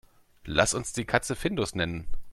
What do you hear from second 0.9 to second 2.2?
die Katze Findus nennen.